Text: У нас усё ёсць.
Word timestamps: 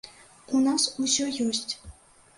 У 0.55 0.61
нас 0.67 0.87
усё 1.05 1.29
ёсць. 1.49 1.73